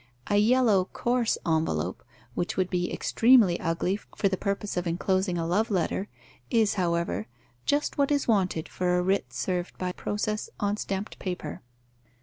A 0.25 0.37
yellow, 0.37 0.85
coarse 0.85 1.37
envelope, 1.45 2.03
which 2.33 2.57
would 2.57 2.71
be 2.71 2.91
extremely 2.91 3.59
ugly 3.59 3.97
for 4.17 4.27
the 4.29 4.35
purpose 4.35 4.75
of 4.75 4.87
enclosing 4.87 5.37
a 5.37 5.45
love 5.45 5.69
letter, 5.69 6.07
is, 6.49 6.73
however, 6.73 7.27
just 7.67 7.99
what 7.99 8.09
is 8.11 8.27
wanted 8.27 8.67
for 8.67 8.97
a 8.97 9.03
writ 9.03 9.31
served 9.31 9.77
by 9.77 9.91
process 9.91 10.49
on 10.59 10.75
stamped 10.75 11.19
paper. 11.19 11.61